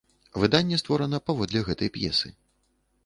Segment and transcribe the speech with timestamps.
[0.43, 2.35] Выданне створана паводле гэтай п'есы.